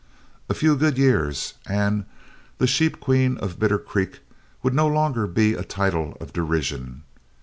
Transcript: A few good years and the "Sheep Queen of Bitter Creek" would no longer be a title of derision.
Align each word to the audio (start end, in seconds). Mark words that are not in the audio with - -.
A 0.49 0.55
few 0.55 0.75
good 0.75 0.97
years 0.97 1.53
and 1.67 2.05
the 2.57 2.65
"Sheep 2.65 2.99
Queen 2.99 3.37
of 3.37 3.59
Bitter 3.59 3.77
Creek" 3.77 4.21
would 4.63 4.73
no 4.73 4.87
longer 4.87 5.27
be 5.27 5.53
a 5.53 5.63
title 5.63 6.17
of 6.19 6.33
derision. 6.33 7.03